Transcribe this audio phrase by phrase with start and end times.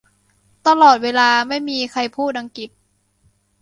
[0.67, 2.69] ตลอดเวลาไม่มีใครพูดอังกฤษ